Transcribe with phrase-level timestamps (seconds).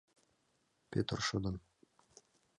[0.91, 1.55] Пӧтыр шыдын: